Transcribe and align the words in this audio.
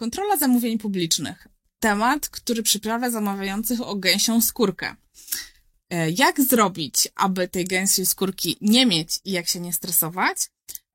Kontrola 0.00 0.36
zamówień 0.36 0.78
publicznych. 0.78 1.48
Temat, 1.80 2.28
który 2.28 2.62
przyprawia 2.62 3.10
zamawiających 3.10 3.80
o 3.80 3.96
gęsią 3.96 4.40
skórkę. 4.40 4.96
E, 5.90 6.10
jak 6.10 6.40
zrobić, 6.40 7.08
aby 7.14 7.48
tej 7.48 7.64
gęsiej 7.64 8.06
skórki 8.06 8.56
nie 8.60 8.86
mieć 8.86 9.20
i 9.24 9.30
jak 9.30 9.48
się 9.48 9.60
nie 9.60 9.72
stresować? 9.72 10.38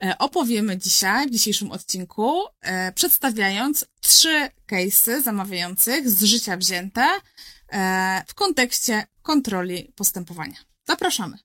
E, 0.03 0.17
opowiemy 0.17 0.77
dzisiaj, 0.77 1.27
w 1.27 1.31
dzisiejszym 1.31 1.71
odcinku, 1.71 2.39
e, 2.61 2.91
przedstawiając 2.91 3.85
trzy 4.01 4.49
case'y 4.71 5.21
zamawiających 5.21 6.09
z 6.09 6.23
życia 6.23 6.57
wzięte 6.57 7.07
w 8.27 8.33
kontekście 8.33 9.07
kontroli 9.21 9.93
postępowania. 9.95 10.57
Zapraszamy. 10.87 11.37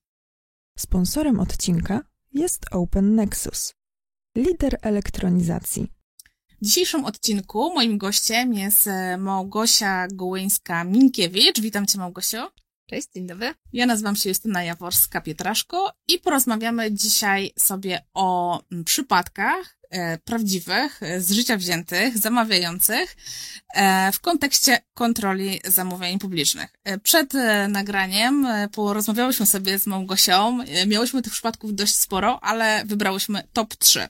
Sponsorem 0.79 1.41
odcinka 1.41 2.01
jest 2.33 2.65
Open 2.71 3.15
Nexus, 3.15 3.73
lider 4.37 4.79
elektronizacji. 4.83 6.00
W 6.63 6.67
dzisiejszym 6.67 7.05
odcinku 7.05 7.75
moim 7.75 7.99
gościem 7.99 8.55
jest 8.55 8.89
Małgosia 9.19 10.09
Gołyńska-Minkiewicz. 10.09 11.61
Witam 11.61 11.87
Cię, 11.87 11.99
Małgosiu. 11.99 12.39
Cześć, 12.87 13.09
dzień 13.15 13.27
dobry. 13.27 13.55
Ja 13.73 13.87
nazywam 13.87 14.17
się 14.17 14.29
Justyna 14.29 14.61
Jaworska-Pietraszko 14.61 15.91
i 16.09 16.19
porozmawiamy 16.19 16.93
dzisiaj 16.93 17.53
sobie 17.59 18.05
o 18.15 18.61
przypadkach 18.85 19.77
e, 19.80 19.80
prawdziwych, 20.25 21.03
e, 21.03 21.21
z 21.21 21.31
życia 21.31 21.57
wziętych, 21.57 22.19
zamawiających 22.19 23.17
e, 23.75 24.13
w 24.13 24.21
kontekście 24.21 24.79
kontroli 24.95 25.61
zamówień 25.65 26.19
publicznych. 26.19 26.71
E, 26.85 26.99
przed 26.99 27.35
e, 27.35 27.69
nagraniem 27.69 28.47
e, 28.47 28.69
porozmawiałyśmy 28.69 29.47
sobie 29.47 29.79
z 29.79 29.87
Małgosią. 29.87 30.59
Miałyśmy 30.87 31.23
tych 31.23 31.33
przypadków 31.33 31.75
dość 31.75 31.95
sporo, 31.95 32.39
ale 32.43 32.83
wybrałyśmy 32.85 33.43
top 33.53 33.75
3. 33.77 34.09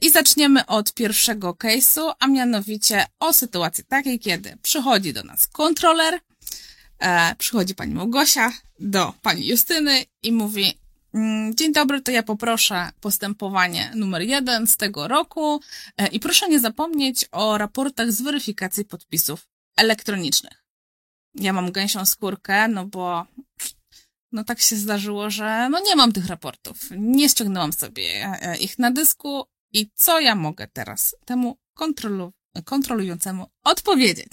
I 0.00 0.10
zaczniemy 0.10 0.66
od 0.66 0.94
pierwszego 0.94 1.52
case'u, 1.52 2.12
a 2.18 2.26
mianowicie 2.26 3.06
o 3.20 3.32
sytuacji 3.32 3.84
takiej, 3.84 4.18
kiedy 4.18 4.56
przychodzi 4.62 5.12
do 5.12 5.22
nas 5.22 5.46
kontroler, 5.46 6.20
e, 6.98 7.34
przychodzi 7.38 7.74
pani 7.74 7.94
Małgosia 7.94 8.52
do 8.80 9.14
pani 9.22 9.46
Justyny 9.46 10.04
i 10.22 10.32
mówi 10.32 10.79
Dzień 11.54 11.72
dobry, 11.72 12.00
to 12.00 12.10
ja 12.10 12.22
poproszę 12.22 12.90
postępowanie 13.00 13.92
numer 13.94 14.22
jeden 14.22 14.66
z 14.66 14.76
tego 14.76 15.08
roku 15.08 15.60
e, 15.96 16.06
i 16.06 16.20
proszę 16.20 16.48
nie 16.48 16.60
zapomnieć 16.60 17.26
o 17.32 17.58
raportach 17.58 18.12
z 18.12 18.22
weryfikacji 18.22 18.84
podpisów 18.84 19.48
elektronicznych. 19.76 20.64
Ja 21.34 21.52
mam 21.52 21.72
gęsią 21.72 22.06
skórkę, 22.06 22.68
no 22.68 22.86
bo 22.86 23.26
no 24.32 24.44
tak 24.44 24.60
się 24.60 24.76
zdarzyło, 24.76 25.30
że 25.30 25.68
no 25.70 25.80
nie 25.80 25.96
mam 25.96 26.12
tych 26.12 26.26
raportów. 26.26 26.78
Nie 26.90 27.28
ściągnęłam 27.28 27.72
sobie 27.72 28.38
e, 28.40 28.56
ich 28.56 28.78
na 28.78 28.90
dysku 28.90 29.44
i 29.72 29.90
co 29.94 30.20
ja 30.20 30.34
mogę 30.34 30.68
teraz 30.72 31.16
temu 31.24 31.56
kontrolu 31.74 32.32
kontrolującemu 32.64 33.46
odpowiedzieć. 33.64 34.32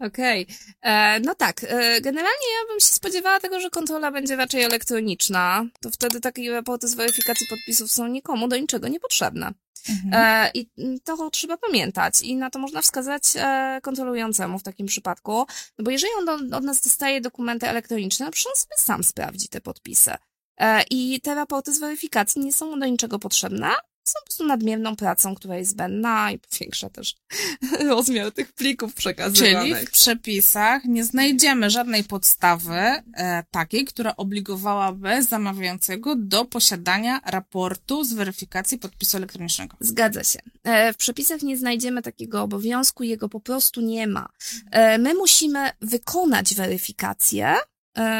Okej. 0.00 0.42
Okay. 0.42 0.92
E, 0.92 1.20
no 1.20 1.34
tak, 1.34 1.64
e, 1.64 2.00
generalnie 2.00 2.46
ja 2.60 2.68
bym 2.68 2.80
się 2.80 2.86
spodziewała 2.86 3.40
tego, 3.40 3.60
że 3.60 3.70
kontrola 3.70 4.10
będzie 4.10 4.36
raczej 4.36 4.62
elektroniczna. 4.62 5.64
To 5.80 5.90
wtedy 5.90 6.20
takie 6.20 6.52
raporty 6.52 6.88
z 6.88 6.94
weryfikacji 6.94 7.46
podpisów 7.46 7.92
są 7.92 8.06
nikomu 8.06 8.48
do 8.48 8.56
niczego 8.56 8.88
niepotrzebne. 8.88 9.52
Mhm. 9.88 10.14
E, 10.14 10.50
I 10.54 10.70
to 11.04 11.30
trzeba 11.30 11.56
pamiętać 11.56 12.22
i 12.22 12.36
na 12.36 12.50
to 12.50 12.58
można 12.58 12.82
wskazać 12.82 13.22
e, 13.36 13.80
kontrolującemu 13.82 14.58
w 14.58 14.62
takim 14.62 14.86
przypadku, 14.86 15.46
no 15.78 15.84
bo 15.84 15.90
jeżeli 15.90 16.12
on 16.18 16.24
do, 16.24 16.56
od 16.56 16.64
nas 16.64 16.80
dostaje 16.80 17.20
dokumenty 17.20 17.68
elektroniczne, 17.68 18.26
to 18.26 18.32
przecież 18.32 18.52
on 18.52 18.56
sobie 18.56 18.76
sam 18.78 19.04
sprawdzi 19.04 19.48
te 19.48 19.60
podpisy. 19.60 20.12
E, 20.60 20.82
I 20.90 21.20
te 21.20 21.34
raporty 21.34 21.72
z 21.72 21.78
weryfikacji 21.78 22.44
nie 22.44 22.52
są 22.52 22.78
do 22.78 22.86
niczego 22.86 23.18
potrzebne, 23.18 23.70
są 24.10 24.18
po 24.20 24.24
prostu 24.24 24.46
nadmierną 24.46 24.96
pracą, 24.96 25.34
która 25.34 25.56
jest 25.56 25.70
zbędna 25.70 26.30
i 26.32 26.38
powiększa 26.38 26.90
też 26.90 27.14
rozmiar 27.88 28.32
tych 28.32 28.52
plików 28.52 28.94
przekazywanych. 28.94 29.74
Czyli 29.74 29.86
w 29.86 29.90
przepisach 29.90 30.84
nie 30.84 31.04
znajdziemy 31.04 31.70
żadnej 31.70 32.04
podstawy 32.04 32.74
e, 32.74 33.02
takiej, 33.50 33.84
która 33.84 34.16
obligowałaby 34.16 35.22
zamawiającego 35.22 36.14
do 36.16 36.44
posiadania 36.44 37.20
raportu 37.24 38.04
z 38.04 38.12
weryfikacji 38.12 38.78
podpisu 38.78 39.16
elektronicznego. 39.16 39.76
Zgadza 39.80 40.24
się. 40.24 40.38
E, 40.64 40.92
w 40.92 40.96
przepisach 40.96 41.42
nie 41.42 41.56
znajdziemy 41.56 42.02
takiego 42.02 42.42
obowiązku, 42.42 43.02
jego 43.02 43.28
po 43.28 43.40
prostu 43.40 43.80
nie 43.80 44.06
ma. 44.06 44.28
E, 44.70 44.98
my 44.98 45.14
musimy 45.14 45.70
wykonać 45.80 46.54
weryfikację, 46.54 47.54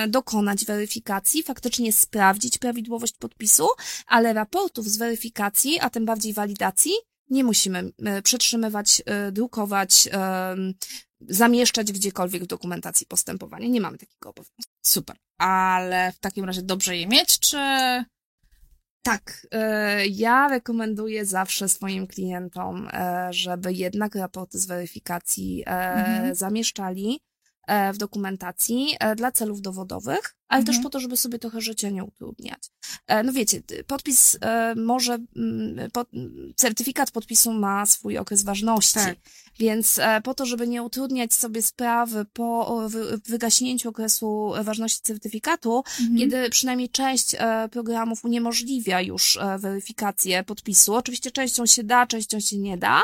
dokonać 0.08 0.64
weryfikacji, 0.64 1.42
faktycznie 1.42 1.92
sprawdzić 1.92 2.58
prawidłowość 2.58 3.14
podpisu, 3.18 3.66
ale 4.06 4.32
raportów 4.32 4.88
z 4.88 4.96
weryfikacji, 4.96 5.80
a 5.80 5.90
tym 5.90 6.04
bardziej 6.04 6.32
walidacji, 6.32 6.92
nie 7.30 7.44
musimy 7.44 7.92
e, 8.04 8.22
przetrzymywać, 8.22 9.02
e, 9.06 9.32
drukować, 9.32 10.08
zamieszczać 11.20 11.92
gdziekolwiek 11.92 12.44
w 12.44 12.46
dokumentacji 12.46 13.06
postępowania. 13.06 13.68
Nie 13.68 13.80
mamy 13.80 13.98
takiego 13.98 14.30
obowiązku. 14.30 14.72
Super. 14.82 15.16
Ale 15.38 16.12
w 16.12 16.18
takim 16.18 16.44
razie 16.44 16.62
dobrze 16.62 16.96
je 16.96 17.06
mieć, 17.06 17.38
czy... 17.38 17.56
Tak, 19.02 19.46
ja 20.10 20.48
rekomenduję 20.48 21.24
zawsze 21.24 21.68
swoim 21.68 22.06
klientom, 22.06 22.88
żeby 23.30 23.72
jednak 23.72 24.14
raporty 24.14 24.58
z 24.58 24.66
weryfikacji 24.66 25.62
mhm. 25.66 26.34
zamieszczali, 26.34 27.20
E, 27.20 27.35
w 27.92 27.96
dokumentacji 27.96 28.96
e, 29.00 29.16
dla 29.16 29.32
celów 29.32 29.60
dowodowych, 29.60 30.34
ale 30.48 30.60
mhm. 30.60 30.76
też 30.76 30.82
po 30.82 30.90
to, 30.90 31.00
żeby 31.00 31.16
sobie 31.16 31.38
trochę 31.38 31.60
życia 31.60 31.90
nie 31.90 32.04
utrudniać. 32.04 32.70
E, 33.06 33.22
no 33.22 33.32
wiecie, 33.32 33.62
podpis 33.86 34.38
może, 34.76 35.18
mm, 35.36 35.90
certyfikat 36.56 37.10
podpisu 37.10 37.52
ma 37.52 37.86
swój 37.86 38.18
okres 38.18 38.42
ważności, 38.42 38.94
tak. 38.94 39.16
więc 39.58 40.00
po 40.24 40.34
to, 40.34 40.46
żeby 40.46 40.68
nie 40.68 40.82
utrudniać 40.82 41.34
sobie 41.34 41.62
sprawy 41.62 42.24
po 42.32 42.80
wygaśnięciu 43.26 43.88
okresu 43.88 44.52
ważności 44.62 45.02
certyfikatu, 45.02 45.84
mhm. 46.00 46.18
kiedy 46.18 46.50
przynajmniej 46.50 46.88
część 46.88 47.36
programów 47.70 48.24
uniemożliwia 48.24 49.00
już 49.00 49.38
weryfikację 49.58 50.44
podpisu, 50.44 50.94
oczywiście 50.94 51.30
częścią 51.30 51.66
się 51.66 51.84
da, 51.84 52.06
częścią 52.06 52.40
się 52.40 52.58
nie 52.58 52.78
da, 52.78 53.02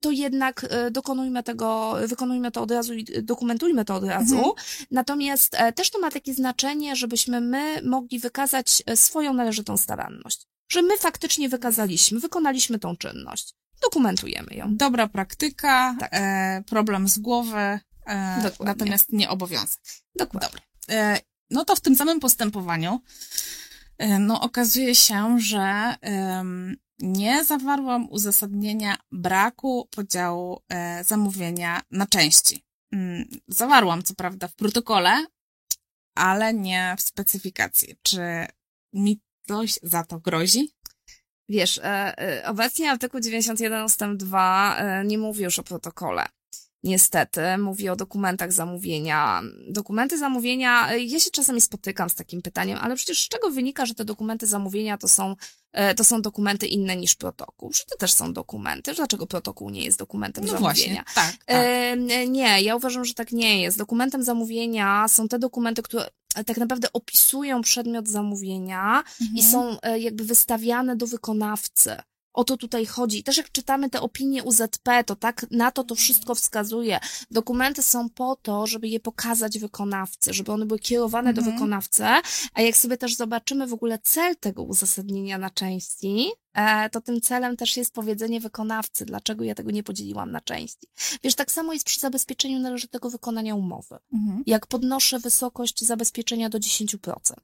to 0.00 0.10
jednak 0.10 0.66
dokonujmy 0.90 1.42
tego, 1.42 1.96
wykonujmy 2.06 2.50
to 2.50 2.62
od 2.62 2.70
razu 2.70 2.94
i 2.94 3.04
dokumentujmy 3.22 3.84
to 3.84 3.94
od 3.94 4.04
razu. 4.04 4.36
Mhm. 4.36 4.52
Natomiast 4.90 5.54
e, 5.54 5.72
też 5.72 5.90
to 5.90 5.98
ma 5.98 6.10
takie 6.10 6.34
znaczenie, 6.42 6.96
żebyśmy 6.96 7.40
my 7.40 7.82
mogli 7.84 8.18
wykazać 8.18 8.82
e, 8.86 8.96
swoją 8.96 9.34
należytą 9.34 9.76
staranność. 9.76 10.46
Że 10.68 10.82
my 10.82 10.98
faktycznie 10.98 11.48
wykazaliśmy, 11.48 12.20
wykonaliśmy 12.20 12.78
tą 12.78 12.96
czynność. 12.96 13.54
Dokumentujemy 13.82 14.54
ją. 14.54 14.76
Dobra 14.76 15.06
praktyka, 15.06 15.96
tak. 16.00 16.10
e, 16.12 16.62
problem 16.66 17.08
z 17.08 17.18
głowy, 17.18 17.80
e, 18.06 18.50
natomiast 18.60 19.12
nie 19.12 19.28
obowiązek. 19.30 19.78
Dokładnie. 20.14 20.48
Dobra. 20.48 20.62
E, 21.02 21.20
no 21.50 21.64
to 21.64 21.76
w 21.76 21.80
tym 21.80 21.96
samym 21.96 22.20
postępowaniu 22.20 23.00
e, 23.98 24.18
no 24.18 24.40
okazuje 24.40 24.94
się, 24.94 25.40
że 25.40 25.94
nie 26.98 27.44
zawarłam 27.44 28.08
uzasadnienia 28.10 28.96
braku 29.12 29.88
podziału 29.90 30.60
zamówienia 31.04 31.80
na 31.90 32.06
części. 32.06 32.64
Mm, 32.92 33.28
zawarłam, 33.48 34.02
co 34.02 34.14
prawda, 34.14 34.48
w 34.48 34.54
protokole, 34.54 35.26
ale 36.14 36.54
nie 36.54 36.94
w 36.98 37.02
specyfikacji. 37.02 37.96
Czy 38.02 38.46
mi 38.92 39.20
coś 39.46 39.78
za 39.82 40.04
to 40.04 40.18
grozi? 40.18 40.74
Wiesz, 41.48 41.78
e, 41.78 41.82
e, 42.18 42.48
obecnie 42.48 42.90
artykuł 42.90 43.20
91 43.20 43.84
ust. 43.84 44.00
2 44.16 44.76
e, 44.76 45.04
nie 45.04 45.18
mówi 45.18 45.44
już 45.44 45.58
o 45.58 45.62
protokole. 45.62 46.26
Niestety, 46.84 47.40
mówi 47.58 47.88
o 47.88 47.96
dokumentach 47.96 48.52
zamówienia. 48.52 49.42
Dokumenty 49.68 50.18
zamówienia, 50.18 50.94
ja 50.94 51.20
się 51.20 51.30
czasami 51.30 51.60
spotykam 51.60 52.10
z 52.10 52.14
takim 52.14 52.42
pytaniem, 52.42 52.78
ale 52.82 52.96
przecież 52.96 53.22
z 53.22 53.28
czego 53.28 53.50
wynika, 53.50 53.86
że 53.86 53.94
te 53.94 54.04
dokumenty 54.04 54.46
zamówienia 54.46 54.98
to 54.98 55.08
są 55.08 55.36
E, 55.72 55.94
to 55.94 56.04
są 56.04 56.22
dokumenty 56.22 56.66
inne 56.66 56.96
niż 56.96 57.14
protokół. 57.14 57.72
Że 57.72 57.84
to 57.90 57.96
też 57.96 58.12
są 58.12 58.32
dokumenty. 58.32 58.94
Dlaczego 58.94 59.26
protokół 59.26 59.70
nie 59.70 59.84
jest 59.84 59.98
dokumentem 59.98 60.44
no 60.44 60.50
zamówienia? 60.52 60.72
Właśnie, 60.74 61.04
tak, 61.14 61.36
tak. 61.46 61.56
E, 61.56 61.96
nie, 62.26 62.62
ja 62.62 62.76
uważam, 62.76 63.04
że 63.04 63.14
tak 63.14 63.32
nie 63.32 63.62
jest. 63.62 63.78
Dokumentem 63.78 64.22
zamówienia 64.22 65.08
są 65.08 65.28
te 65.28 65.38
dokumenty, 65.38 65.82
które 65.82 66.06
tak 66.46 66.56
naprawdę 66.56 66.92
opisują 66.92 67.60
przedmiot 67.60 68.08
zamówienia 68.08 69.02
mhm. 69.20 69.36
i 69.36 69.42
są 69.42 69.80
e, 69.80 69.98
jakby 69.98 70.24
wystawiane 70.24 70.96
do 70.96 71.06
wykonawcy. 71.06 71.96
O 72.32 72.44
to 72.44 72.56
tutaj 72.56 72.86
chodzi. 72.86 73.22
Też 73.22 73.36
jak 73.36 73.52
czytamy 73.52 73.90
te 73.90 74.00
opinie 74.00 74.44
UZP, 74.44 75.04
to 75.06 75.16
tak 75.16 75.46
na 75.50 75.70
to 75.70 75.84
to 75.84 75.94
wszystko 75.94 76.34
wskazuje. 76.34 77.00
Dokumenty 77.30 77.82
są 77.82 78.08
po 78.08 78.36
to, 78.36 78.66
żeby 78.66 78.88
je 78.88 79.00
pokazać 79.00 79.58
wykonawcy, 79.58 80.34
żeby 80.34 80.52
one 80.52 80.66
były 80.66 80.78
kierowane 80.78 81.30
mhm. 81.30 81.46
do 81.46 81.52
wykonawcy, 81.52 82.04
a 82.54 82.60
jak 82.60 82.76
sobie 82.76 82.96
też 82.96 83.16
zobaczymy 83.16 83.66
w 83.66 83.72
ogóle 83.72 83.98
cel 83.98 84.36
tego 84.36 84.62
uzasadnienia 84.62 85.38
na 85.38 85.50
części, 85.50 86.30
e, 86.54 86.90
to 86.90 87.00
tym 87.00 87.20
celem 87.20 87.56
też 87.56 87.76
jest 87.76 87.94
powiedzenie 87.94 88.40
wykonawcy, 88.40 89.04
dlaczego 89.04 89.44
ja 89.44 89.54
tego 89.54 89.70
nie 89.70 89.82
podzieliłam 89.82 90.32
na 90.32 90.40
części. 90.40 90.86
Wiesz, 91.22 91.34
tak 91.34 91.52
samo 91.52 91.72
jest 91.72 91.86
przy 91.86 92.00
zabezpieczeniu 92.00 92.58
należytego 92.58 93.10
wykonania 93.10 93.54
umowy. 93.54 93.98
Mhm. 94.12 94.42
Jak 94.46 94.66
podnoszę 94.66 95.18
wysokość 95.18 95.84
zabezpieczenia 95.84 96.48
do 96.48 96.58
10%, 96.58 97.34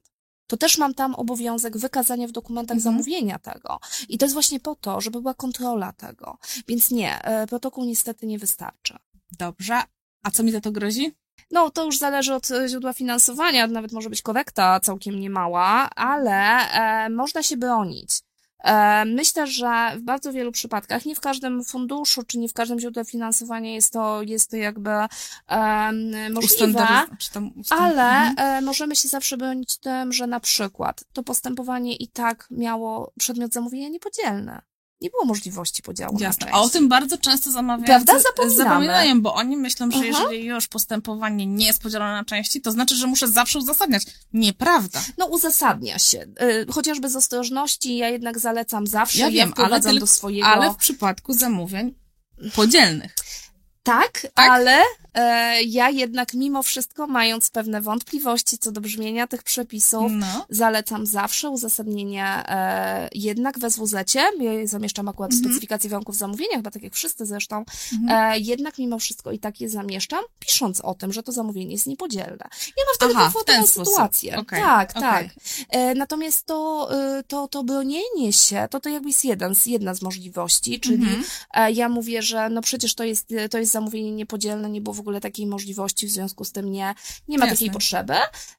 to 0.49 0.57
też 0.57 0.77
mam 0.77 0.93
tam 0.93 1.15
obowiązek 1.15 1.77
wykazania 1.77 2.27
w 2.27 2.31
dokumentach 2.31 2.77
Mhm. 2.77 2.93
zamówienia 2.93 3.39
tego. 3.39 3.79
I 4.09 4.17
to 4.17 4.25
jest 4.25 4.33
właśnie 4.33 4.59
po 4.59 4.75
to, 4.75 5.01
żeby 5.01 5.21
była 5.21 5.33
kontrola 5.33 5.93
tego. 5.93 6.37
Więc 6.67 6.91
nie, 6.91 7.21
e, 7.23 7.47
protokół 7.47 7.85
niestety 7.85 8.27
nie 8.27 8.39
wystarczy. 8.39 8.97
Dobrze. 9.31 9.81
A 10.23 10.31
co 10.31 10.43
mi 10.43 10.51
za 10.51 10.61
to 10.61 10.71
grozi? 10.71 11.11
No, 11.51 11.69
to 11.69 11.85
już 11.85 11.97
zależy 11.97 12.33
od 12.33 12.51
e, 12.51 12.67
źródła 12.69 12.93
finansowania, 12.93 13.67
nawet 13.67 13.91
może 13.91 14.09
być 14.09 14.21
korekta 14.21 14.79
całkiem 14.79 15.19
niemała, 15.19 15.89
ale 15.89 16.59
e, 17.05 17.09
można 17.09 17.43
się 17.43 17.57
bronić. 17.57 18.09
E, 18.63 19.05
myślę, 19.05 19.47
że 19.47 19.91
w 19.97 20.01
bardzo 20.01 20.33
wielu 20.33 20.51
przypadkach, 20.51 21.05
nie 21.05 21.15
w 21.15 21.19
każdym 21.19 21.63
funduszu, 21.63 22.23
czy 22.23 22.37
nie 22.37 22.49
w 22.49 22.53
każdym 22.53 22.79
źródle 22.79 23.05
finansowania 23.05 23.73
jest 23.73 23.93
to, 23.93 24.21
jest 24.21 24.51
to 24.51 24.57
jakby 24.57 24.89
e, 25.47 25.91
możliwe, 26.31 26.87
ale 27.69 28.03
Mhm. 28.29 28.35
e, 28.37 28.61
możemy 28.61 28.95
się 28.95 29.07
zawsze 29.07 29.37
bronić 29.37 29.77
tym, 29.77 30.13
że 30.13 30.27
na 30.27 30.39
przykład 30.39 31.03
to 31.13 31.23
postępowanie 31.23 31.95
i 31.95 32.07
tak 32.07 32.47
miało 32.51 33.11
przedmiot 33.19 33.53
zamówienia 33.53 33.89
niepodzielny. 33.89 34.59
Nie 35.01 35.09
było 35.09 35.25
możliwości 35.25 35.81
podziału 35.81 36.17
Jasne. 36.19 36.45
na 36.45 36.51
A 36.51 36.55
o 36.55 36.61
części. 36.61 36.73
tym 36.73 36.89
bardzo 36.89 37.17
często 37.17 37.51
zamawiają. 37.51 37.85
Prawda? 37.85 38.19
Zapominamy. 38.19 38.57
Zapominają, 38.57 39.21
bo 39.21 39.33
oni 39.33 39.57
myślą, 39.57 39.91
że 39.91 39.97
Aha. 39.97 40.05
jeżeli 40.05 40.45
już 40.45 40.67
postępowanie 40.67 41.45
nie 41.45 41.65
jest 41.65 41.81
podzielone 41.81 42.11
na 42.13 42.25
części, 42.25 42.61
to 42.61 42.71
znaczy, 42.71 42.95
że 42.95 43.07
muszę 43.07 43.27
zawsze 43.27 43.59
uzasadniać. 43.59 44.03
Nieprawda. 44.33 45.01
No, 45.17 45.25
uzasadnia 45.25 45.99
się. 45.99 46.25
Y, 46.41 46.65
Chociażby 46.71 47.09
z 47.09 47.15
ostrożności, 47.15 47.97
ja 47.97 48.09
jednak 48.09 48.39
zalecam 48.39 48.87
zawsze, 48.87 49.19
Ja 49.19 49.29
wiem, 49.31 49.53
ale 49.55 49.79
do 49.79 50.07
swojego... 50.07 50.47
Ale 50.47 50.73
w 50.73 50.75
przypadku 50.75 51.33
zamówień 51.33 51.95
podzielnych. 52.55 53.15
Tak, 53.89 54.27
ale 54.35 54.81
e, 55.13 55.63
ja 55.63 55.89
jednak 55.89 56.33
mimo 56.33 56.63
wszystko, 56.63 57.07
mając 57.07 57.49
pewne 57.49 57.81
wątpliwości 57.81 58.57
co 58.57 58.71
do 58.71 58.81
brzmienia 58.81 59.27
tych 59.27 59.43
przepisów, 59.43 60.11
No. 60.15 60.45
zalecam 60.49 61.05
zawsze 61.05 61.49
uzasadnienie 61.49 62.25
e, 62.25 63.09
jednak 63.15 63.59
w 63.59 63.71
SWZ-cie. 63.71 64.19
Ja 64.39 64.53
je 64.53 64.67
zamieszczam 64.67 65.07
akurat 65.07 65.31
Mhm. 65.31 65.45
specyfikację 65.51 65.89
warunków 65.89 66.15
zamówienia, 66.15 66.55
chyba 66.57 66.71
tak 66.71 66.83
jak 66.83 66.93
wszyscy 66.93 67.25
zresztą. 67.25 67.65
Mhm. 67.93 68.33
E, 68.33 68.39
jednak 68.39 68.77
mimo 68.77 68.99
wszystko 68.99 69.31
i 69.31 69.39
tak 69.39 69.61
je 69.61 69.69
zamieszczam, 69.69 70.19
pisząc 70.39 70.81
o 70.81 70.93
tym, 70.95 71.13
że 71.13 71.23
to 71.23 71.31
zamówienie 71.31 71.71
jest 71.71 71.87
niepodzielne. 71.87 72.45
Ja 72.77 72.83
mam 72.85 72.95
wtedy 72.95 73.13
komfortową 73.13 73.67
sytuację. 73.67 74.37
Okej, 74.37 74.61
Tak, 74.61 74.89
okej. 74.91 75.01
tak. 75.01 75.25
E, 75.69 75.95
natomiast 75.95 76.45
to, 76.45 76.89
y, 77.19 77.23
to, 77.23 77.47
to 77.47 77.63
bronienie 77.63 78.33
się, 78.33 78.67
to 78.71 78.79
to 78.79 78.89
jakby 78.89 79.09
jest 79.09 79.25
jeden, 79.25 79.55
z- 79.55 79.65
jedna 79.65 79.93
z 79.93 80.01
możliwości, 80.01 80.79
czyli 80.79 80.95
Mhm. 80.95 81.23
E, 81.53 81.71
Ja 81.71 81.89
mówię, 81.89 82.21
że 82.21 82.49
no 82.49 82.61
przecież 82.61 82.95
to 82.95 83.03
jest, 83.03 83.27
to 83.51 83.57
jest 83.57 83.71
zamówienie 83.79 84.11
niepodzielne, 84.11 84.69
nie 84.69 84.81
było 84.81 84.93
w 84.93 84.99
ogóle 84.99 85.21
takiej 85.21 85.47
możliwości, 85.47 86.07
w 86.07 86.11
związku 86.11 86.43
z 86.45 86.51
tym 86.51 86.71
nie, 86.71 86.95
nie 87.27 87.37
ma 87.37 87.45
Jasne. 87.45 87.57
takiej 87.57 87.71
potrzeby. 87.71 88.13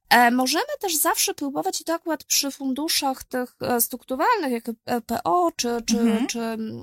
E, 0.08 0.30
możemy 0.30 0.64
też 0.80 0.96
zawsze 0.96 1.34
próbować 1.34 1.80
i 1.80 1.84
to 1.84 1.94
akurat 1.94 2.24
przy 2.24 2.50
funduszach 2.50 3.24
tych 3.24 3.56
e, 3.60 3.80
strukturalnych, 3.80 4.52
jak 4.52 4.64
PO, 5.06 5.50
czy, 5.56 5.68
czy, 5.86 5.98
Mhm. 6.00 6.26
czy, 6.26 6.40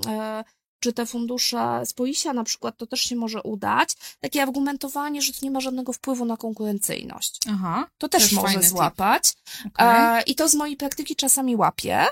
e, 0.08 0.44
czy 0.80 0.92
te 0.92 1.06
fundusze 1.06 1.80
z 1.84 1.92
POISia 1.92 2.32
na 2.32 2.44
przykład, 2.44 2.76
to 2.76 2.86
też 2.86 3.00
się 3.00 3.16
może 3.16 3.42
udać. 3.42 3.88
Takie 4.20 4.42
argumentowanie, 4.42 5.22
że 5.22 5.32
to 5.32 5.38
nie 5.42 5.50
ma 5.50 5.60
żadnego 5.60 5.92
wpływu 5.92 6.24
na 6.24 6.36
konkurencyjność. 6.36 7.40
Aha. 7.50 7.86
To 7.98 8.08
też, 8.08 8.22
Też 8.22 8.32
może 8.32 8.62
złapać. 8.62 9.34
E, 9.78 10.22
I 10.22 10.34
to 10.34 10.48
z 10.48 10.54
mojej 10.54 10.76
praktyki 10.76 11.16
czasami 11.16 11.56
łapię. 11.56 12.06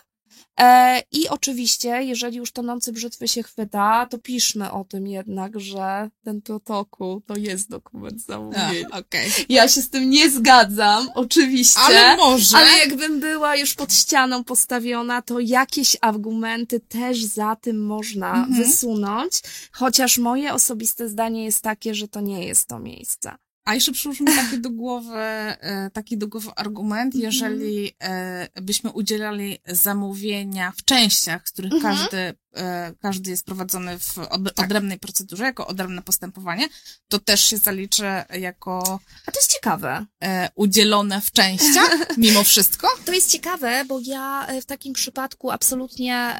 E, 0.61 1.03
I 1.13 1.29
oczywiście, 1.29 1.89
jeżeli 2.03 2.37
już 2.37 2.53
tonący 2.53 2.93
brzytwy 2.93 3.29
się 3.29 3.43
chwyta, 3.43 4.07
to 4.11 4.19
piszmy 4.19 4.73
o 4.73 4.85
tym 4.85 5.07
jednak, 5.07 5.61
że 5.61 6.11
ten 6.25 6.43
protokół 6.43 7.21
to 7.21 7.37
jest 7.37 7.71
dokument 7.71 8.17
A, 8.29 8.33
zamówienia. 8.33 8.89
Okej. 8.93 9.31
Ja 9.49 9.69
się 9.69 9.83
z 9.83 9.91
tym 9.91 10.11
nie 10.11 10.31
zgadzam, 10.31 11.09
oczywiście. 11.15 11.81
Ale 11.81 12.17
może. 12.17 12.57
Ale 12.57 12.79
jakbym 12.79 13.21
była 13.21 13.57
już 13.57 13.75
pod 13.75 13.95
ścianą 13.95 14.45
postawiona, 14.45 15.23
to 15.23 15.41
jakieś 15.41 15.97
argumenty 16.01 16.81
też 16.81 17.25
za 17.25 17.57
tym 17.57 17.87
można 17.87 18.35
Mhm. 18.35 18.55
wysunąć, 18.55 19.33
chociaż 19.73 20.19
moje 20.19 20.55
osobiste 20.55 21.09
zdanie 21.09 21.45
jest 21.45 21.63
takie, 21.63 21.95
że 21.95 22.09
to 22.09 22.21
nie 22.21 22.47
jest 22.47 22.69
to 22.69 22.79
miejsce. 22.79 23.35
A 23.67 23.75
jeszcze 23.75 23.93
przyszło 23.93 24.13
mi 24.27 24.35
taki 24.37 24.61
do 24.61 24.71
głowy, 24.71 25.15
e, 25.19 25.91
taki 25.93 26.19
do 26.19 26.29
głowy 26.29 26.51
argument, 26.57 27.15
Mhm. 27.15 27.33
jeżeli 27.33 27.93
e, 28.03 28.49
byśmy 28.63 28.91
udzielali 28.93 29.59
zamówienia 29.69 30.73
w 30.77 30.85
częściach, 30.85 31.49
z 31.49 31.53
których 31.53 31.73
Mhm. 31.73 31.97
każdy, 31.97 32.35
e, 32.57 32.93
każdy 33.03 33.31
jest 33.31 33.45
prowadzony 33.47 33.99
w 33.99 34.19
od, 34.19 34.61
odrębnej 34.61 34.99
procedurze, 34.99 35.45
jako 35.45 35.67
odrębne 35.67 36.03
postępowanie, 36.03 36.69
to 37.09 37.19
też 37.19 37.45
się 37.45 37.57
zaliczy 37.57 38.05
jako 38.41 39.01
A 39.27 39.33
to 39.33 39.39
jest 39.39 39.53
ciekawe. 39.53 40.07
udzielone 40.55 41.21
w 41.21 41.31
częściach, 41.33 41.91
mimo 42.19 42.45
wszystko. 42.45 42.89
To 43.05 43.13
jest 43.13 43.31
ciekawe, 43.31 43.85
bo 43.89 44.01
ja 44.03 44.47
w 44.63 44.65
takim 44.65 44.93
przypadku 44.93 45.51
absolutnie 45.51 46.37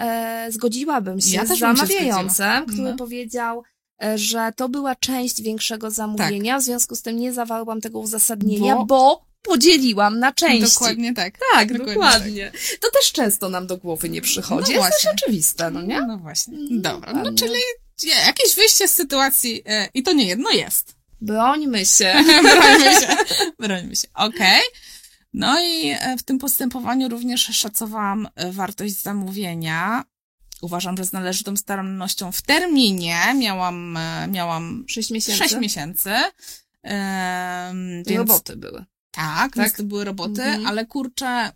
zgodziłabym 0.51 1.21
się 1.21 1.31
Ja 1.37 1.47
z 1.47 1.59
zamawiającym, 1.59 2.67
który 2.67 2.83
No. 2.91 2.97
powiedział, 2.97 3.63
że 4.15 4.53
to 4.57 4.69
była 4.69 4.95
część 4.97 5.43
większego 5.43 5.91
zamówienia, 5.91 6.59
w 6.59 6.63
związku 6.63 6.97
z 6.97 7.03
tym 7.03 7.17
nie 7.21 7.33
zawarłam 7.33 7.81
tego 7.81 7.99
uzasadnienia, 7.99 8.77
Bo- 8.77 8.87
bo, 8.87 9.27
podzieliłam 9.43 10.19
na 10.19 10.33
części. 10.33 10.75
Dokładnie 10.75 11.15
tak. 11.15 11.39
Tak, 11.53 11.69
Dokładnie 11.73 11.95
dokładnie. 11.95 12.53
To 12.81 12.91
też 12.91 13.13
często 13.13 13.49
nam 13.49 13.67
do 13.67 13.77
głowy 13.77 14.09
nie 14.09 14.23
przychodzi. 14.23 14.75
No 14.77 14.87
jest 14.87 15.03
też 15.03 15.13
oczywiste, 15.15 15.71
no 15.71 15.83
nie? 15.83 16.03
No 16.03 16.19
właśnie. 16.19 16.59
Mm, 16.59 16.83
Dobra, 16.83 17.13
no 17.13 17.33
czyli 17.33 17.61
jakieś 18.27 18.55
wyjście 18.55 18.89
z 18.89 18.95
sytuacji 18.95 19.63
e, 19.67 19.89
i 19.95 20.03
to 20.03 20.13
nie 20.13 20.27
jedno 20.27 20.51
jest. 20.51 20.97
Brońmy 21.21 21.87
się. 21.87 22.15
Brońmy 22.43 23.01
się. 23.01 23.17
Brońmy 23.59 23.97
się. 23.97 24.09
Okej. 24.15 24.61
No 25.33 25.61
i 25.61 25.89
e, 26.01 26.17
w 26.19 26.23
tym 26.23 26.39
postępowaniu 26.39 27.09
również 27.09 27.45
szacowałam 27.45 28.29
e, 28.35 28.53
wartość 28.53 29.03
zamówienia. 29.03 30.05
Uważam, 30.63 30.97
że 30.97 31.05
z 31.05 31.13
należytą 31.13 31.57
starannością 31.57 32.33
w 32.33 32.43
terminie 32.43 33.19
miałam, 33.37 33.97
e, 33.97 34.29
miałam 34.29 34.85
Sześć 34.89 35.11
miesięcy. 35.11 35.39
sześć 35.39 35.55
miesięcy. 35.57 36.11
Em, 36.83 38.03
więc 38.07 38.19
Roboty 38.19 38.57
były. 38.57 38.85
tak, 39.11 39.55
Tak. 39.55 39.57
więc 39.57 39.73
to 39.77 39.85
były 39.85 40.05
roboty, 40.05 40.43
Mhm. 40.43 40.67
ale 40.67 40.87
kurczę, 40.87 41.53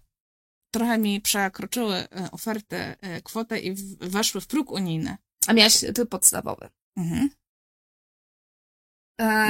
trochę 0.74 0.98
mi 0.98 1.20
przekroczyły 1.20 1.94
e, 1.96 2.30
oferty, 2.32 2.76
e, 2.76 3.22
kwotę 3.22 3.60
i 3.60 3.74
weszły 4.00 4.40
w 4.40 4.46
próg 4.46 4.70
unijny. 4.70 5.16
A 5.46 5.52
miałaś 5.52 5.78
tryb 5.94 6.08
podstawowy. 6.08 6.68
Mhm. 6.96 7.30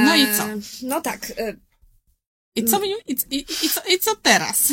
No 0.07 0.17
i 0.17 0.27
co? 0.37 0.45
No 0.83 1.01
tak. 1.01 1.33
I 2.57 2.65
co, 2.65 2.79
mi, 2.79 2.89
i, 3.07 3.13
i, 3.31 3.39
i, 3.65 3.69
co, 3.69 3.81
I 3.95 3.99
co 3.99 4.17
teraz? 4.17 4.71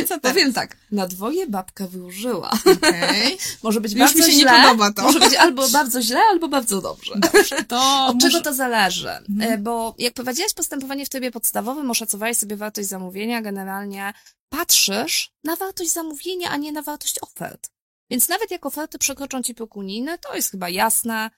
I 0.00 0.04
co 0.04 0.20
teraz? 0.20 0.34
Powiem 0.34 0.52
tak. 0.52 0.76
Na 0.92 1.06
dwoje 1.06 1.46
babka 1.46 1.86
wyłożyła. 1.86 2.50
Okej. 2.76 3.38
Może 3.62 3.80
być 3.80 3.92
Już 3.92 4.14
mi 4.14 4.22
się 4.22 4.28
nie 4.28 4.40
źle. 4.40 4.62
podoba 4.62 4.92
to. 4.92 5.02
Może 5.02 5.20
być 5.20 5.34
albo 5.34 5.68
bardzo 5.68 6.02
źle, 6.02 6.20
albo 6.30 6.48
bardzo 6.48 6.80
dobrze. 6.80 7.14
To 7.68 8.06
Od 8.08 8.14
może... 8.14 8.30
czego 8.30 8.44
to 8.44 8.54
zależy? 8.54 9.10
Mhm. 9.10 9.52
E, 9.52 9.58
Bo 9.58 9.94
jak 9.98 10.14
prowadziłaś 10.14 10.52
postępowanie 10.54 11.06
w 11.06 11.08
trybie 11.08 11.30
podstawowym, 11.30 11.90
oszacowałeś 11.90 12.36
sobie 12.36 12.56
wartość 12.56 12.88
zamówienia, 12.88 13.42
generalnie 13.42 14.12
patrzysz 14.48 15.30
na 15.44 15.56
wartość 15.56 15.92
zamówienia, 15.92 16.50
a 16.50 16.56
nie 16.56 16.72
na 16.72 16.82
wartość 16.82 17.18
ofert. 17.22 17.70
Więc 18.10 18.28
nawet 18.28 18.50
jak 18.50 18.66
oferty 18.66 18.98
przekroczą 18.98 19.42
ci 19.42 19.54
próg 19.54 19.76
unijny, 19.76 20.18
to 20.18 20.36
jest 20.36 20.50
chyba 20.50 20.68
jasne. 20.68 21.30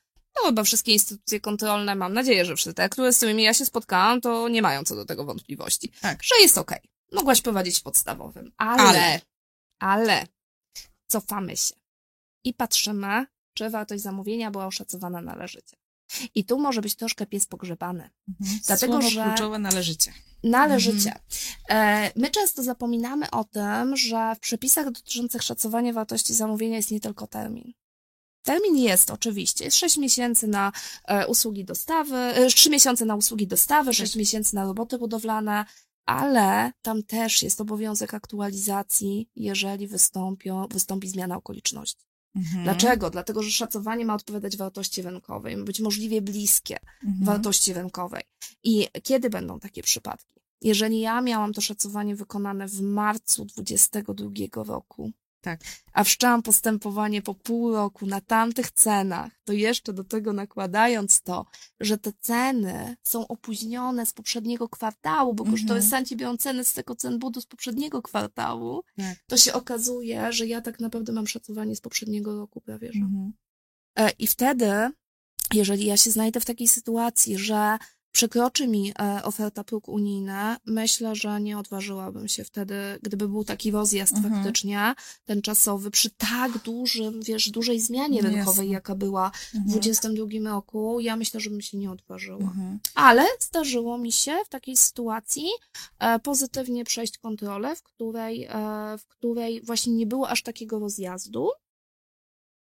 No 0.42 0.48
chyba 0.48 0.64
wszystkie 0.64 0.92
instytucje 0.92 1.40
kontrolne, 1.40 1.94
mam 1.94 2.12
nadzieję, 2.14 2.44
że 2.44 2.56
wszystkie 2.56 2.74
te, 2.74 2.88
które 2.88 3.12
z 3.12 3.16
którymi 3.16 3.42
ja 3.42 3.54
się 3.54 3.66
spotkałam, 3.66 4.20
to 4.20 4.48
nie 4.48 4.62
mają 4.62 4.84
co 4.84 4.94
do 4.96 5.04
tego 5.04 5.24
wątpliwości. 5.24 5.92
Tak. 6.00 6.22
Że 6.22 6.34
jest 6.42 6.58
okej. 6.58 6.80
Mogłaś 7.12 7.40
prowadzić 7.40 7.78
w 7.78 7.82
podstawowym. 7.82 8.52
Ale, 8.56 8.82
Ale. 8.82 9.20
ale, 9.78 10.26
cofamy 11.06 11.56
się 11.56 11.74
i 12.44 12.54
patrzymy, 12.54 13.26
czy 13.54 13.70
wartość 13.70 14.02
zamówienia 14.02 14.50
była 14.50 14.66
oszacowana 14.66 15.20
należycie. 15.20 15.76
I 16.34 16.44
tu 16.44 16.58
może 16.58 16.80
być 16.82 16.94
troszkę 16.94 17.26
pies 17.26 17.46
pogrzebany. 17.46 18.10
Mhm. 18.40 18.60
Dlatego, 18.66 18.92
Słowo 18.92 19.10
że- 19.10 19.24
kluczowe 19.24 19.58
należycie. 19.58 20.12
Należycie. 20.42 21.12
Mhm. 21.70 22.06
E, 22.08 22.12
My 22.16 22.30
często 22.30 22.62
zapominamy 22.62 23.30
o 23.30 23.44
tym, 23.44 23.96
że 23.96 24.34
w 24.36 24.40
przepisach 24.40 24.84
dotyczących 24.84 25.42
szacowania 25.42 25.92
wartości 25.92 26.34
zamówienia 26.34 26.76
jest 26.76 26.90
nie 26.90 27.00
tylko 27.00 27.26
termin. 27.26 27.72
Termin 28.48 28.76
jest 28.76 29.10
oczywiście, 29.10 29.64
jest 29.64 29.76
6 29.76 29.96
miesięcy 29.96 30.46
na 30.46 30.72
e, 31.04 31.26
usługi 31.26 31.64
dostawy, 31.64 32.16
e, 32.16 32.46
3 32.46 32.70
miesiące 32.70 33.04
na 33.04 33.16
usługi 33.16 33.46
dostawy, 33.46 33.94
6 33.94 34.16
miesięcy 34.16 34.54
na 34.54 34.64
roboty 34.64 34.98
budowlane, 34.98 35.64
ale 36.06 36.72
tam 36.82 37.02
też 37.02 37.42
jest 37.42 37.60
obowiązek 37.60 38.14
aktualizacji, 38.14 39.28
jeżeli 39.36 39.86
wystąpią, 39.86 40.66
wystąpi 40.70 41.08
zmiana 41.08 41.36
okoliczności. 41.36 42.04
Mhm. 42.36 42.64
Dlaczego? 42.64 43.10
Dlatego, 43.10 43.42
że 43.42 43.50
szacowanie 43.50 44.04
ma 44.04 44.14
odpowiadać 44.14 44.56
wartości 44.56 45.02
rynkowej, 45.02 45.56
ma 45.56 45.64
być 45.64 45.80
możliwie 45.80 46.22
bliskie 46.22 46.76
Mhm. 47.04 47.24
wartości 47.24 47.72
rynkowej. 47.72 48.22
I 48.64 48.88
kiedy 49.02 49.30
będą 49.30 49.60
takie 49.60 49.82
przypadki? 49.82 50.40
Jeżeli 50.62 51.00
ja 51.00 51.20
miałam 51.20 51.52
to 51.52 51.60
szacowanie 51.60 52.16
wykonane 52.16 52.68
w 52.68 52.80
marcu 52.80 53.44
22 53.44 54.64
roku, 54.64 55.12
Tak. 55.40 55.60
A 55.92 56.04
wszczęłam 56.04 56.42
postępowanie 56.42 57.22
po 57.22 57.34
pół 57.34 57.72
roku 57.72 58.06
na 58.06 58.20
tamtych 58.20 58.70
cenach, 58.70 59.32
to 59.44 59.52
jeszcze 59.52 59.92
do 59.92 60.04
tego 60.04 60.32
nakładając 60.32 61.20
to, 61.22 61.46
że 61.80 61.98
te 61.98 62.12
ceny 62.20 62.96
są 63.06 63.28
opóźnione 63.28 64.06
z 64.06 64.12
poprzedniego 64.12 64.68
kwartału, 64.68 65.34
bo 65.34 65.44
Mhm. 65.44 65.58
kosztorysanci 65.58 66.16
biorą 66.16 66.36
ceny 66.36 66.64
z 66.64 66.72
tego 66.72 66.96
cenbudu 66.96 67.40
z 67.40 67.46
poprzedniego 67.46 68.02
kwartału, 68.02 68.82
Tak. 68.96 69.16
to 69.26 69.36
się 69.36 69.52
okazuje, 69.52 70.32
że 70.32 70.46
ja 70.46 70.60
tak 70.60 70.80
naprawdę 70.80 71.12
mam 71.12 71.26
szacowanie 71.26 71.76
z 71.76 71.80
poprzedniego 71.80 72.36
roku 72.38 72.60
prawie, 72.60 72.92
że. 72.92 73.00
Mhm. 73.00 73.32
E, 73.96 74.10
I 74.18 74.26
wtedy, 74.26 74.90
jeżeli 75.54 75.84
ja 75.86 75.96
się 75.96 76.10
znajdę 76.10 76.40
w 76.40 76.44
takiej 76.44 76.68
sytuacji, 76.68 77.38
że 77.38 77.78
przekroczy 78.18 78.68
mi 78.68 78.92
e, 78.98 79.22
oferta 79.24 79.64
próg 79.64 79.88
unijny, 79.88 80.56
myślę, 80.66 81.14
że 81.16 81.40
nie 81.40 81.58
odważyłabym 81.58 82.28
się 82.28 82.44
wtedy, 82.44 82.74
gdyby 83.02 83.28
był 83.28 83.44
taki 83.44 83.70
rozjazd 83.70 84.16
Mhm. 84.16 84.34
faktycznie, 84.34 84.94
ten 85.24 85.42
czasowy, 85.42 85.90
przy 85.90 86.10
tak 86.10 86.58
dużym, 86.58 87.22
wiesz, 87.22 87.50
dużej 87.50 87.80
zmianie 87.80 88.22
No 88.22 88.28
rynkowej, 88.28 88.46
jasne. 88.66 88.72
jaka 88.72 88.94
była 88.94 89.30
w 89.30 89.54
Mhm. 89.54 89.70
2022 89.70 90.50
roku, 90.50 91.00
ja 91.00 91.16
myślę, 91.16 91.40
że 91.40 91.50
bym 91.50 91.60
się 91.60 91.78
nie 91.78 91.90
odważyła. 91.90 92.38
Mhm. 92.40 92.78
Ale 92.94 93.24
zdarzyło 93.40 93.98
mi 93.98 94.12
się 94.12 94.36
w 94.46 94.48
takiej 94.48 94.76
sytuacji 94.76 95.46
e, 95.98 96.18
pozytywnie 96.18 96.84
przejść 96.84 97.18
kontrolę, 97.18 97.76
w 97.76 97.82
której, 97.82 98.44
e, 98.44 98.50
w 98.98 99.06
której 99.06 99.62
właśnie 99.62 99.92
nie 99.92 100.06
było 100.06 100.28
aż 100.28 100.42
takiego 100.42 100.78
rozjazdu. 100.78 101.48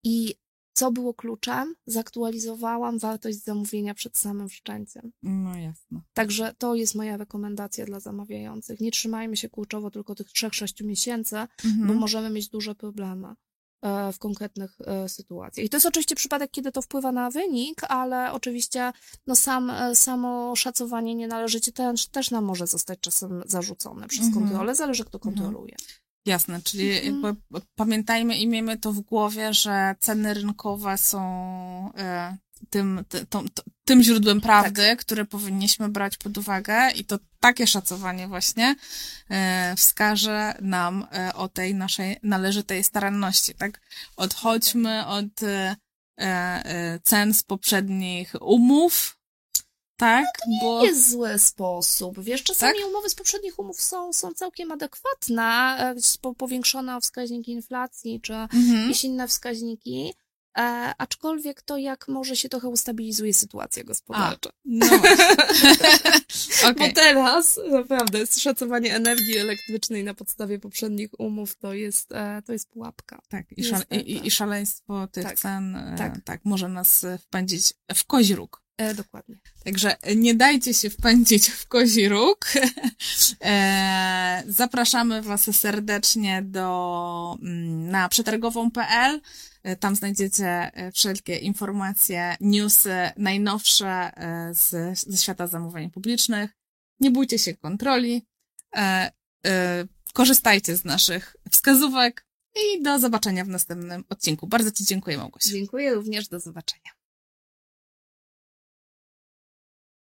I 0.04 0.36
co 0.76 0.92
było 0.92 1.14
kluczem? 1.14 1.76
Zaktualizowałam 1.86 3.00
wartość 3.00 3.44
zamówienia 3.44 3.94
przed 3.94 4.18
samym 4.18 4.50
wszczęciem. 4.50 5.12
No 5.24 5.58
jasne. 5.58 6.02
Także 6.14 6.54
to 6.58 6.76
jest 6.76 6.96
moja 6.96 7.18
rekomendacja 7.18 7.86
dla 7.86 8.00
zamawiających. 8.00 8.80
Nie 8.80 8.92
trzymajmy 8.92 9.38
się 9.38 9.50
kurczowo 9.50 9.92
tylko 9.92 10.16
tych 10.16 10.28
3-6 10.28 10.84
miesięcy, 10.86 11.36
Mhm. 11.66 11.88
bo 11.88 11.94
możemy 11.94 12.30
mieć 12.30 12.50
duże 12.50 12.76
problemy 12.76 13.28
e, 13.82 14.12
w 14.14 14.20
konkretnych 14.20 14.78
e, 14.86 15.10
sytuacjach. 15.10 15.66
I 15.66 15.70
to 15.70 15.78
jest 15.78 15.86
oczywiście 15.88 16.16
przypadek, 16.16 16.52
kiedy 16.52 16.72
to 16.72 16.82
wpływa 16.82 17.12
na 17.12 17.30
wynik, 17.30 17.82
ale 17.90 18.32
oczywiście 18.32 18.92
no 19.28 19.36
sam, 19.36 19.70
e, 19.70 19.96
samo 19.96 20.56
szacowanie 20.56 21.16
nienależycie 21.16 21.72
też, 21.72 22.08
też 22.08 22.32
nam 22.32 22.44
może 22.46 22.68
zostać 22.68 23.00
czasem 23.00 23.44
zarzucone 23.46 24.08
przez 24.08 24.26
Mhm. 24.26 24.44
kontrolę, 24.46 24.76
zależy 24.76 25.06
kto 25.06 25.18
Mhm. 25.18 25.36
Jasne, 26.26 26.62
czyli 26.62 26.92
Mhm. 26.98 27.06
jakby 27.24 27.62
pamiętajmy 27.76 28.38
i 28.38 28.48
miejmy 28.48 28.78
to 28.78 28.94
w 28.94 29.00
głowie, 29.00 29.54
że 29.54 29.96
ceny 30.00 30.34
rynkowe 30.34 30.98
są 30.98 31.22
e, 31.98 32.38
tym, 32.70 33.06
ty, 33.10 33.26
tą- 33.26 33.46
t- 33.50 33.62
tym 33.86 34.04
źródłem 34.04 34.42
prawdy, 34.42 34.82
Tak. 34.90 35.00
które 35.00 35.26
powinniśmy 35.26 35.90
brać 35.90 36.18
pod 36.18 36.38
uwagę 36.38 36.92
i 36.92 37.06
to 37.06 37.20
takie 37.40 37.68
szacowanie 37.68 38.28
właśnie 38.28 38.76
e, 39.30 39.74
wskaże 39.78 40.58
nam 40.62 41.08
e, 41.12 41.34
o 41.34 41.50
tej 41.50 41.76
naszej 41.76 42.18
należytej 42.24 42.84
staranności, 42.84 43.54
tak? 43.56 43.82
Odchodźmy 44.18 45.06
od 45.08 45.26
cen 47.04 47.34
z 47.34 47.44
poprzednich 47.44 48.34
umów, 48.42 49.15
tak? 49.98 50.26
Bo... 50.62 50.82
Nie 50.82 50.88
jest 50.88 51.12
zły 51.12 51.40
sposób. 51.40 52.20
Wiesz, 52.24 52.44
czasami 52.44 52.80
Tak? 52.80 52.88
umowy 52.90 53.10
z 53.10 53.16
poprzednich 53.16 53.60
umów 53.60 53.82
są, 53.82 54.14
są 54.14 54.34
całkiem 54.34 54.72
adekwatne, 54.72 55.44
e, 55.80 55.96
po- 56.22 56.36
powiększone 56.36 56.98
o 56.98 57.02
wskaźnik 57.02 57.48
inflacji, 57.48 58.22
czy 58.22 58.34
Mhm. 58.34 58.82
jakieś 58.82 59.04
inne 59.04 59.28
wskaźniki. 59.28 60.14
E, 60.58 60.94
aczkolwiek 60.98 61.62
to 61.62 61.78
jak 61.78 62.08
może 62.08 62.36
się 62.36 62.50
trochę 62.50 62.68
ustabilizuje 62.68 63.34
sytuacja 63.34 63.84
gospodarcza. 63.84 64.50
No 64.66 64.86
właśnie. 64.86 65.26
Okej. 66.70 66.90
Bo 66.90 66.96
teraz 66.96 67.60
naprawdę 67.72 68.28
szacowanie 68.28 68.96
energii 68.96 69.38
elektrycznej 69.38 70.04
na 70.04 70.14
podstawie 70.14 70.60
poprzednich 70.60 71.10
umów 71.20 71.56
to 71.56 71.74
jest, 71.74 72.12
e, 72.12 72.42
to 72.46 72.54
jest 72.54 72.70
pułapka. 72.70 73.22
Tak, 73.30 73.46
i, 73.58 73.64
szale, 73.64 73.84
i, 73.92 74.28
i 74.28 74.32
szaleństwo 74.32 75.08
tych 75.08 75.24
Tak, 75.24 75.40
cen 75.40 75.76
e, 75.76 75.96
tak. 75.98 76.24
tak. 76.24 76.42
może 76.46 76.70
nas 76.70 77.06
wpędzić 77.22 77.74
w 77.96 78.06
kozi 78.06 78.36
róg. 78.36 78.65
E, 78.78 78.94
dokładnie. 78.94 79.36
Także 79.64 79.96
nie 80.16 80.36
dajcie 80.36 80.74
się 80.74 80.90
wpędzić 80.90 81.50
w 81.50 81.68
kozi 81.68 82.10
róg. 82.10 82.46
E, 83.42 84.44
zapraszamy 84.48 85.22
Was 85.22 85.58
serdecznie 85.58 86.42
do, 86.42 87.38
mm, 87.42 87.90
na 87.90 88.10
przetargową.pl. 88.10 89.22
E, 89.64 89.76
Tam 89.76 89.96
znajdziecie 89.96 90.48
e, 90.48 90.92
wszelkie 90.92 91.38
informacje, 91.38 92.36
newsy 92.42 92.96
najnowsze 93.18 93.88
e, 93.88 94.54
z, 94.54 95.00
ze 95.00 95.18
świata 95.18 95.48
zamówień 95.48 95.90
publicznych. 95.92 96.52
Nie 97.00 97.12
bójcie 97.12 97.40
się 97.40 97.54
kontroli. 97.54 98.26
E, 98.76 99.12
Korzystajcie 100.14 100.76
z 100.78 100.86
naszych 100.86 101.36
wskazówek 101.52 102.26
i 102.56 102.84
do 102.84 103.00
zobaczenia 103.00 103.46
w 103.46 103.48
następnym 103.48 104.04
odcinku. 104.10 104.48
Bardzo 104.48 104.72
Ci 104.72 104.86
dziękuję, 104.86 105.18
Małgosia. 105.18 105.50
Dziękuję 105.50 105.94
również, 105.94 106.28
do 106.28 106.40
zobaczenia. 106.40 106.95